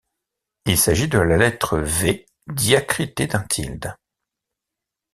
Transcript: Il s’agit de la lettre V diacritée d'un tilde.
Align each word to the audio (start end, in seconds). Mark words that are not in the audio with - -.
Il 0.65 0.79
s’agit 0.79 1.07
de 1.07 1.19
la 1.19 1.37
lettre 1.37 1.77
V 1.77 2.25
diacritée 2.47 3.27
d'un 3.27 3.43
tilde. 3.43 3.95